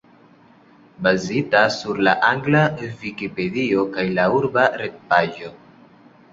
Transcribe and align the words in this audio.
Bazita 1.07 1.61
sur 1.75 1.99
la 2.07 2.15
angla 2.31 2.63
Vikipedio 3.03 3.87
kaj 3.99 4.09
la 4.17 4.27
urba 4.41 4.67
retpaĝo. 4.85 5.57